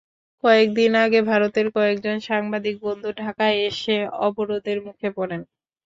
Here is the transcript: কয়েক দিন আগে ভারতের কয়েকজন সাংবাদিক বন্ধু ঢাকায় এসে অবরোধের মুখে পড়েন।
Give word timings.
কয়েক 0.43 0.67
দিন 0.75 0.91
আগে 1.03 1.19
ভারতের 1.23 1.67
কয়েকজন 1.75 2.15
সাংবাদিক 2.27 2.75
বন্ধু 2.85 3.09
ঢাকায় 3.21 3.57
এসে 3.67 3.95
অবরোধের 4.21 4.77
মুখে 4.85 5.09
পড়েন। 5.17 5.41